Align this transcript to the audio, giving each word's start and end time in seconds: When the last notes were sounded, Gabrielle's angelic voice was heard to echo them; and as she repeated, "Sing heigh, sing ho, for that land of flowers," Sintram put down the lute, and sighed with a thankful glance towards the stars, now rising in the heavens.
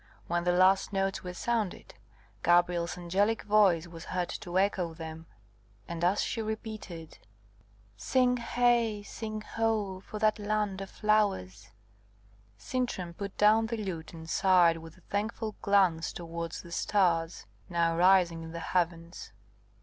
When 0.25 0.45
the 0.45 0.51
last 0.51 0.91
notes 0.91 1.23
were 1.23 1.35
sounded, 1.35 1.93
Gabrielle's 2.41 2.97
angelic 2.97 3.43
voice 3.43 3.85
was 3.85 4.05
heard 4.05 4.29
to 4.29 4.57
echo 4.57 4.95
them; 4.95 5.27
and 5.87 6.03
as 6.03 6.23
she 6.23 6.41
repeated, 6.41 7.19
"Sing 7.97 8.37
heigh, 8.37 9.03
sing 9.03 9.41
ho, 9.41 9.99
for 9.99 10.17
that 10.17 10.39
land 10.39 10.81
of 10.81 10.89
flowers," 10.89 11.69
Sintram 12.57 13.13
put 13.13 13.37
down 13.37 13.67
the 13.67 13.77
lute, 13.77 14.11
and 14.11 14.27
sighed 14.27 14.77
with 14.79 14.97
a 14.97 15.01
thankful 15.01 15.55
glance 15.61 16.11
towards 16.11 16.63
the 16.63 16.71
stars, 16.71 17.45
now 17.69 17.95
rising 17.95 18.41
in 18.41 18.53
the 18.53 18.59
heavens. 18.73 19.31